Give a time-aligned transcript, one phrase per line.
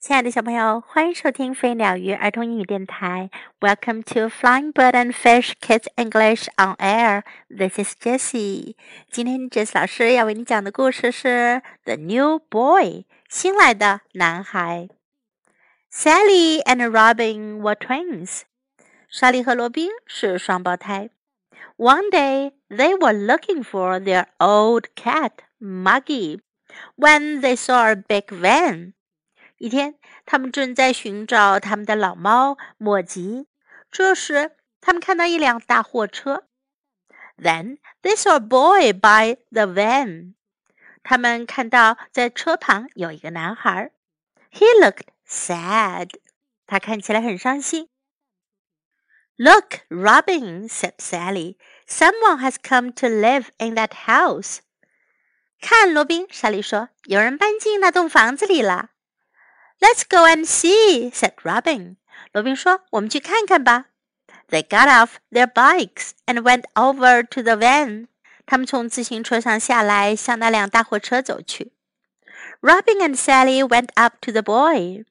[0.00, 3.28] 亲爱的小朋友，欢迎收听飞鸟鱼儿童英语电台。
[3.60, 7.22] Welcome to Flying Bird and Fish Kids English on Air.
[7.54, 8.76] This is Jessie.
[9.10, 11.28] 今天 Jessie 老师要为你讲的故事是
[11.84, 12.84] 《The New Boy》
[13.28, 14.88] 新来的男孩。
[15.92, 18.40] Sally and Robin were twins.
[19.10, 21.10] 莎莉和罗宾是双胞胎。
[21.76, 26.40] One day they were looking for their old cat Moggy
[26.96, 28.94] when they saw a big van.
[29.60, 33.46] 一天，他们正在寻找他们的老猫莫吉。
[33.90, 36.44] 这时，他们看到一辆大货车。
[37.36, 40.32] Then they saw a boy by the van。
[41.02, 43.92] 他们看到在车旁有一个男孩。
[44.50, 46.08] He looked sad。
[46.66, 47.90] 他看起来很伤心。
[49.36, 51.58] Look, Robin said Sally.
[51.86, 54.60] Someone has come to live in that house.
[55.60, 58.92] 看，罗宾，莎莉说，有人搬进那栋房子里了。
[59.79, 61.97] Let's go and see," said Robin.
[62.31, 63.85] 罗宾说：“我们去看看吧。”
[64.49, 68.07] They got off their bikes and went over to the van.
[68.45, 71.73] 他们从自行车上下来，向那辆大货车走去。
[72.61, 75.05] Robin and Sally went up to the boy.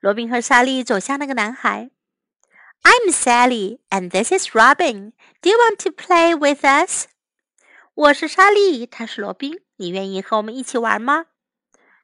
[0.00, 1.90] 罗宾和莎莉走向那个男孩。
[2.82, 5.12] I'm Sally and this is Robin.
[5.40, 7.04] Do you want to play with us?
[7.94, 9.60] 我是莎莉，他是罗宾。
[9.76, 11.26] 你愿意和我们一起玩吗？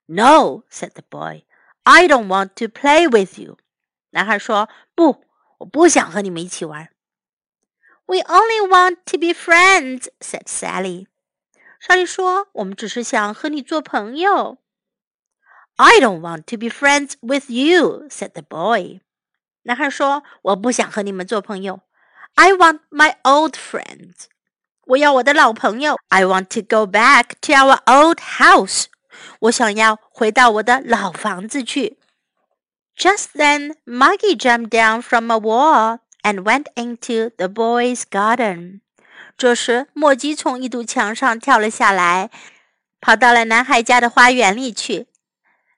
[0.07, 1.43] No, said the boy.
[1.85, 3.59] I don't want to play with you.
[4.11, 5.25] 男孩说：“不，
[5.59, 6.91] 我不想和你们一起玩。”
[8.07, 11.07] We only want to be friends," said Sally.
[11.79, 14.59] 莎莉说：“我们只是想和你做朋友。”
[15.77, 19.01] I don't want to be friends with you," said the boy.
[19.63, 21.81] 男孩说：“我不想和你们做朋友。”
[22.35, 24.27] I want my old friends.
[24.87, 25.97] 我要我的老朋友。
[26.09, 28.87] I want to go back to our old house.
[29.40, 31.98] 我想要回到我的老房子去。
[32.98, 38.82] Just then, Maggie jumped down from a wall and went into the boys' garden.
[39.36, 42.30] 这时，莫吉从一堵墙上跳了下来，
[43.02, 45.08] 跑到了男孩家的花园里去。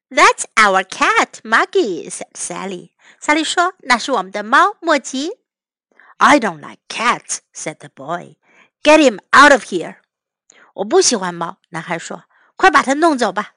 [0.09, 2.91] That's our cat, Maggie," said Sally.
[3.19, 5.31] 莎莉说：“那是我们的猫，莫吉。”
[6.17, 8.35] I don't like cats," said the boy.
[8.83, 9.95] "Get him out of here."
[10.75, 12.25] 我不喜欢猫，男孩说。
[12.55, 13.53] 快把它弄走吧。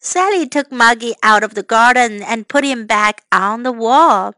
[0.00, 4.34] Sally took Moggy out of the garden and put him back on the wall.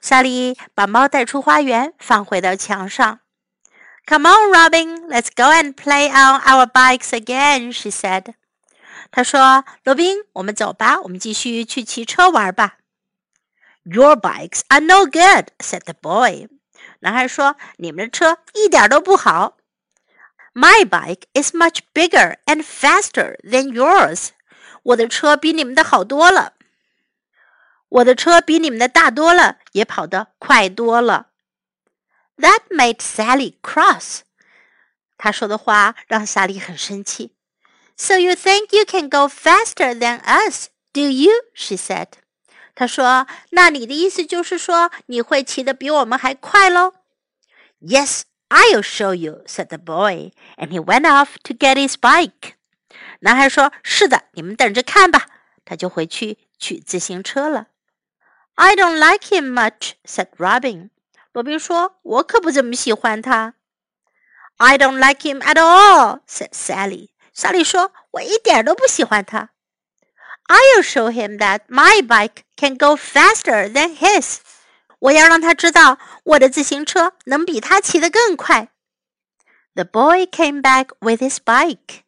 [0.00, 3.20] 莎莉把猫带出花园，放回到墙上。
[4.06, 8.34] Come on, Robin, let's go and play on our bikes again, she said.
[9.10, 12.78] 她说：“罗宾，我们走吧，我们继续去骑车玩吧。”
[13.84, 16.48] Your bikes are no good, said the boy.
[17.00, 19.56] 男孩说：“你们的车一点都不好。”
[20.53, 24.29] My bike is much bigger and faster than yours.
[24.83, 26.53] 我的车比你们的好多了。
[27.89, 31.27] 我的车比你们的大多了，也跑得快多了。
[32.37, 34.21] That made Sally cross.
[35.17, 37.33] 他说的话让莎莉很生气。
[37.97, 41.31] So you think you can go faster than us, do you?
[41.53, 42.07] She said.
[42.75, 46.93] 他说：“那你的意思就是说你会骑得比我们还快喽？”
[47.79, 52.53] Yes, I'll show you," said the boy, and he went off to get his bike.
[53.19, 55.27] 男孩说：“是的，你们等着看吧。”
[55.65, 57.67] 他就回去取自行车了。
[58.53, 60.89] I don't like him much," said Robin.
[61.33, 63.55] 罗宾说：“我可不怎么喜欢他。”
[64.57, 67.09] I don't like him at all," said Sally.
[67.33, 69.49] 莎莉说：“我一点都不喜欢他。”
[70.47, 74.37] I'll show him that my bike can go faster than his.
[74.99, 78.69] 我要让他知道我的自行车能比他骑得更快。
[79.75, 82.01] The boy came back with his bike.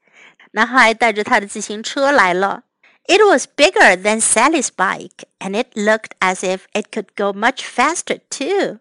[0.52, 2.64] 男孩带着他的自行车来了。
[3.06, 8.20] It was bigger than Sally's bike, and it looked as if it could go much faster
[8.30, 8.80] too.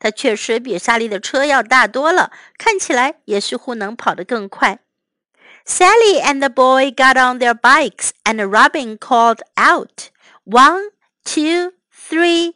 [0.00, 4.80] 它确实比莎莉的车要大多了，看起来也似乎能跑得更快。
[5.66, 10.08] Sally and the boy got on their bikes, and Robin called out,
[10.44, 10.90] "One,
[11.24, 12.54] two, three!"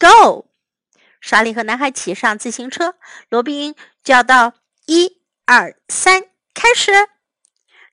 [0.00, 0.46] Go！
[1.20, 2.94] 莎莉和男孩骑上自行车，
[3.28, 4.54] 罗宾叫道
[4.86, 6.24] ：“一、二、三，
[6.54, 6.90] 开始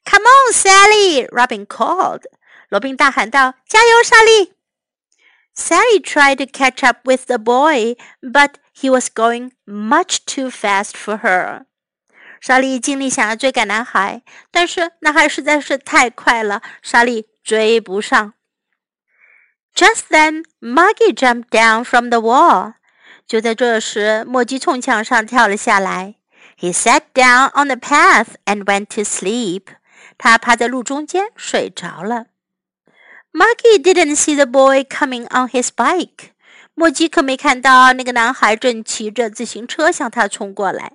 [0.06, 1.28] ！”Come on, Sally!
[1.28, 2.24] Robin called.
[2.70, 4.54] 罗宾大喊道：“加油，莎莉！”
[5.54, 10.92] Sally tried to catch up with the boy, but he was going much too fast
[10.92, 11.66] for her.
[12.40, 14.22] 莎莉尽力想要追赶男孩，
[14.52, 18.36] 但是男孩实在是太快了，莎莉追不上。
[19.78, 22.74] Just then, Moggy jumped down from the wall.
[23.28, 26.16] 就在这时，莫基从墙上跳了下来。
[26.60, 29.66] He sat down on the path and went to sleep.
[30.18, 32.26] 他趴在路中间睡着了。
[33.32, 36.32] Moggy didn't see the boy coming on his bike.
[36.74, 40.94] 莫基可没看到那个男孩正骑着自行车向他冲过来。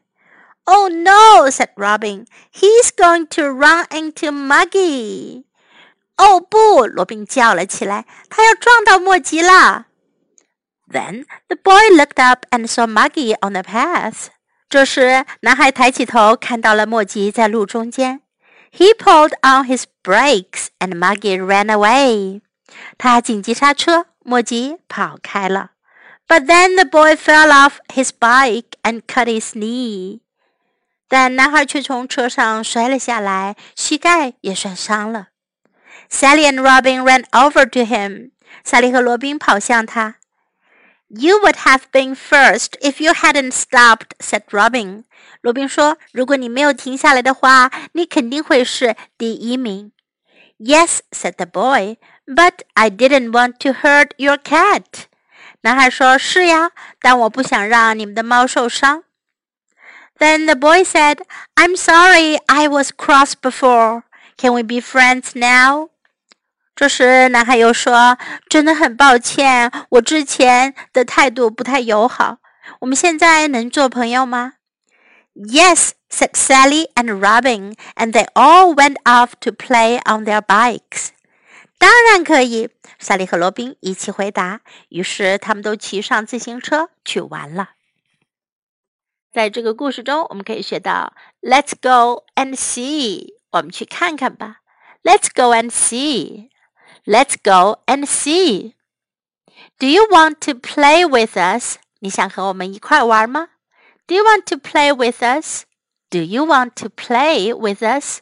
[0.65, 1.49] Oh no!
[1.49, 2.27] said Robin.
[2.53, 5.45] He's going to run into Moggy.
[6.17, 9.87] 哦不，罗宾叫了起来，他要撞到莫吉了。
[10.89, 14.27] Then the boy looked up and saw Maggie on the path.
[14.69, 18.21] 这时，男孩抬起头，看到了莫吉在路中间。
[18.73, 22.41] He pulled on his brakes and Maggie ran away.
[22.97, 25.73] 他紧急刹车，莫吉跑开了。
[26.29, 30.21] But then the boy fell off his bike and cut his knee.
[31.09, 35.29] 但男孩却从车上摔了下来，膝盖也摔伤了。
[36.12, 38.32] Sally and Robin ran over to him.
[38.64, 40.16] 萨利和罗宾跑向他。
[41.10, 45.06] You would have been first if you hadn't stopped," said Robin.
[45.42, 49.94] 罗宾说：“如果你没有停下来的话，你肯定会是第一名。”
[50.60, 55.06] Yes, said the boy, but I didn't want to hurt your cat.
[55.62, 59.04] 男孩说：“是呀，但我不想让你们的猫受伤。”
[60.20, 61.20] Then the boy said,
[61.56, 64.04] "I'm sorry, I was cross before.
[64.36, 65.90] Can we be friends now?"
[66.83, 68.19] 这时，男孩又说
[68.51, 72.39] ：“真的很抱歉，我之前的态度不太友好。
[72.81, 74.55] 我们现在能做朋友吗
[75.37, 81.11] ？”Yes, said Sally and Robin, and they all went off to play on their bikes.
[81.79, 84.63] 当然可以，萨利和罗宾一起回答。
[84.89, 87.75] 于是，他们都骑上自行车去玩了。
[89.33, 94.57] 在这个故事中，我们可以学到：“Let's go and see。”我们去看看吧。
[95.05, 96.49] Let's go and see.
[97.06, 98.76] Let's go and see.
[99.80, 101.78] Do you want to play with us?
[102.00, 103.50] 你想和我们一块玩吗？
[104.06, 105.64] Do you want to play with us?
[106.10, 108.20] Do you want to play with us?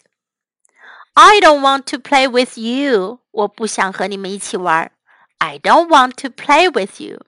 [1.13, 3.19] I don't want to play with you.
[3.31, 4.91] 我不想和你们一起玩。
[5.37, 7.21] I don't want to play with you.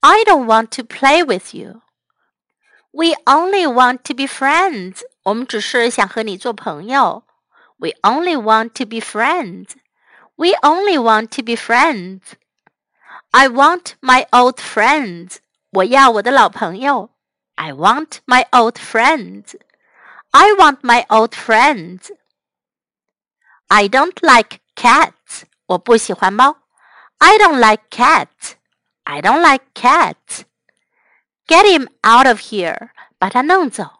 [0.00, 1.82] I don't want to play with you.
[2.92, 5.02] We only want to be friends.
[5.24, 7.24] 我们只是想和你做朋友。
[7.76, 9.72] We only want to be friends.
[10.40, 12.34] We only want to be friends.
[13.32, 15.38] I want my old friends.
[15.70, 17.10] 我要我的老朋友。
[17.54, 19.54] I want my old friends.
[20.30, 22.10] I want my old friends.
[23.68, 25.44] I don't like cats.
[25.66, 26.58] 我不喜欢猫。
[27.18, 28.56] I don't like cats.
[29.04, 30.44] I don't like cats.
[31.46, 32.90] Get him out of here.
[33.18, 33.90] 把他弄走。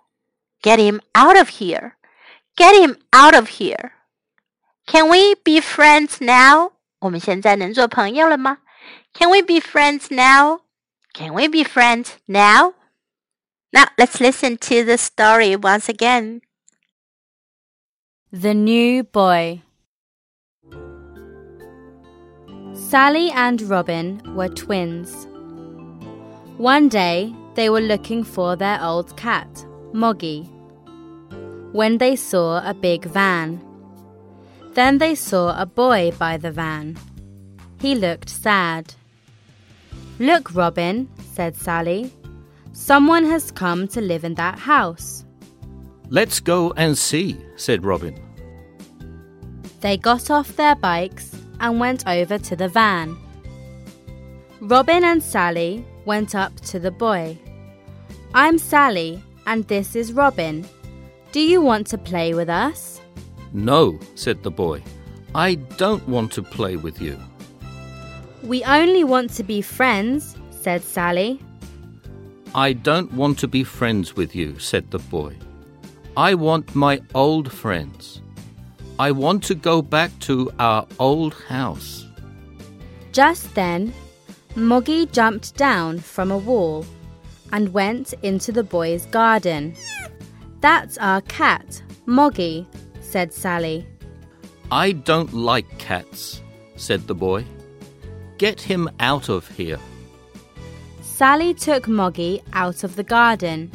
[0.62, 1.92] Get him out of here.
[2.56, 3.92] Get him out of here.
[4.86, 6.72] Can we be friends now?
[7.00, 8.58] 我们现在能做朋友了吗？
[9.12, 10.60] Can we be friends now?
[11.12, 12.74] Can we be friends now?
[13.72, 16.40] Now let's listen to the story once again.
[18.32, 19.62] The New Boy
[22.74, 25.26] Sally and Robin were twins.
[26.58, 29.48] One day they were looking for their old cat,
[29.92, 30.44] Moggy,
[31.72, 33.60] when they saw a big van.
[34.73, 36.97] Then they saw a boy by the van.
[37.81, 38.93] He looked sad.
[40.19, 42.11] Look, Robin, said Sally.
[42.73, 45.25] Someone has come to live in that house.
[46.09, 48.15] Let's go and see, said Robin.
[49.81, 53.17] They got off their bikes and went over to the van.
[54.61, 57.37] Robin and Sally went up to the boy.
[58.33, 60.65] I'm Sally, and this is Robin.
[61.31, 63.00] Do you want to play with us?
[63.53, 64.83] No, said the boy.
[65.35, 67.19] I don't want to play with you.
[68.43, 71.39] We only want to be friends, said Sally.
[72.55, 75.35] I don't want to be friends with you, said the boy.
[76.17, 78.21] I want my old friends.
[78.99, 82.05] I want to go back to our old house.
[83.13, 83.93] Just then,
[84.55, 86.85] Moggy jumped down from a wall
[87.53, 89.75] and went into the boy's garden.
[90.59, 92.67] That's our cat, Moggy,
[93.11, 93.85] said Sally.
[94.71, 96.41] I don't like cats,
[96.77, 97.45] said the boy.
[98.37, 99.79] Get him out of here.
[101.01, 103.69] Sally took Moggy out of the garden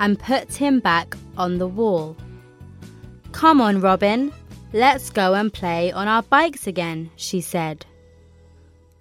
[0.00, 2.16] and put him back on the wall.
[3.30, 4.32] Come on, Robin,
[4.72, 7.86] let's go and play on our bikes again, she said.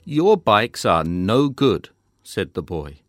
[0.05, 1.89] Your bikes are no good,
[2.23, 2.99] said the boy.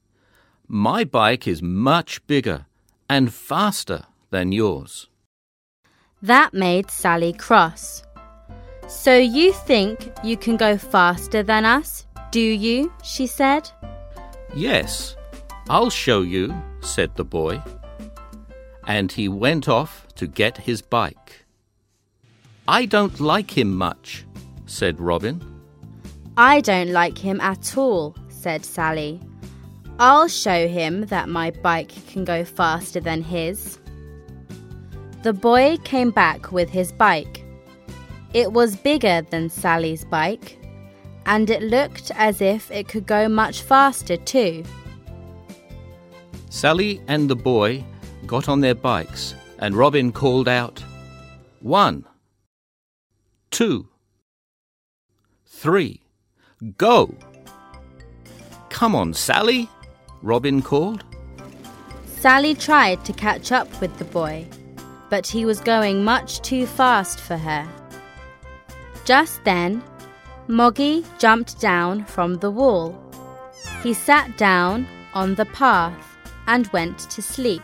[0.66, 2.64] My bike is much bigger
[3.08, 5.08] and faster than yours.
[6.22, 8.04] That made Sally cross.
[8.86, 12.92] So you think you can go faster than us, do you?
[13.02, 13.68] she said.
[14.54, 15.16] Yes,
[15.68, 17.60] I'll show you, said the boy.
[18.86, 21.44] And he went off to get his bike.
[22.68, 24.24] I don't like him much,
[24.66, 25.42] said Robin.
[26.36, 29.20] I don't like him at all, said Sally.
[29.98, 33.78] I'll show him that my bike can go faster than his.
[35.22, 37.44] The boy came back with his bike.
[38.34, 40.58] It was bigger than Sally's bike,
[41.26, 44.64] and it looked as if it could go much faster too.
[46.50, 47.84] Sally and the boy
[48.26, 50.82] got on their bikes, and Robin called out,
[51.60, 52.04] One,
[53.52, 53.88] two,
[55.46, 56.00] three,
[56.78, 57.14] go!
[58.70, 59.68] Come on, Sally,
[60.20, 61.04] Robin called.
[62.18, 64.46] Sally tried to catch up with the boy,
[65.12, 67.68] but he was going much too fast for her.
[69.04, 69.82] Just then,
[70.48, 72.98] Moggy jumped down from the wall.
[73.82, 76.16] He sat down on the path
[76.46, 77.62] and went to sleep.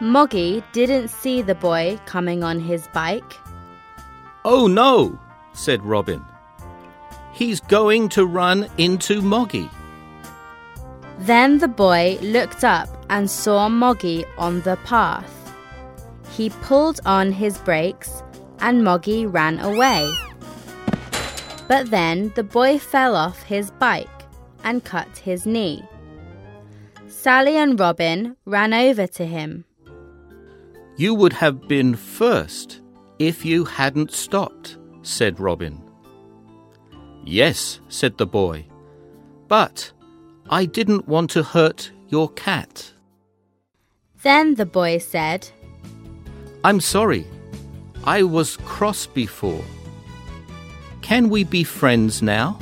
[0.00, 3.32] Moggy didn't see the boy coming on his bike.
[4.44, 5.20] Oh no,
[5.52, 6.24] said Robin.
[7.32, 9.70] He's going to run into Moggy.
[11.20, 15.43] Then the boy looked up and saw Moggy on the path.
[16.36, 18.22] He pulled on his brakes
[18.58, 20.12] and Moggy ran away.
[21.68, 24.08] But then the boy fell off his bike
[24.64, 25.82] and cut his knee.
[27.06, 29.64] Sally and Robin ran over to him.
[30.96, 32.80] You would have been first
[33.18, 35.80] if you hadn't stopped, said Robin.
[37.24, 38.66] Yes, said the boy,
[39.48, 39.92] but
[40.50, 42.92] I didn't want to hurt your cat.
[44.22, 45.50] Then the boy said,
[46.64, 47.26] I'm sorry.
[48.04, 49.62] I was cross before.
[51.02, 52.58] Can we be friends now?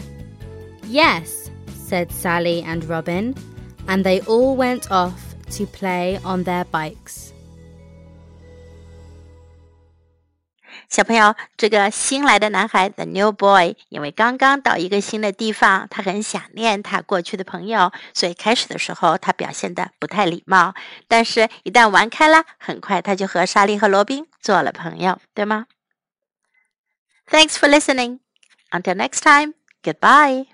[0.89, 3.37] Yes, said Sally and Robin,
[3.87, 7.32] and they all went off to play on their bikes.
[10.93, 20.75] 小朋友，这个新来的男孩 The New Boy，因为刚刚到一个新的地方，他很想念他过去的朋友，所以开始的时候他表现的不太礼貌。
[21.09, 25.65] 但是，一旦玩开了，很快他就和莎莉和罗宾做了朋友，对吗
[27.31, 28.19] ？Thanks for listening.
[28.71, 29.55] Until next time.
[29.83, 30.52] Goodbye.